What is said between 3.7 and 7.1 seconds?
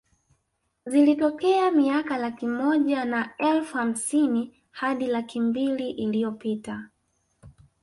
hamsini hadi laki mbili iliyopita